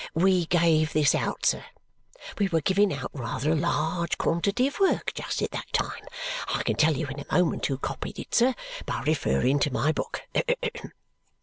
[0.15, 1.63] "We gave this out, sir.
[2.39, 6.05] We were giving out rather a large quantity of work just at that time.
[6.55, 8.55] I can tell you in a moment who copied it, sir,
[8.87, 10.23] by referring to my book."